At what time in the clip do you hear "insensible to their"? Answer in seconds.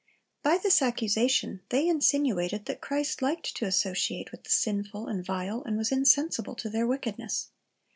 5.91-6.87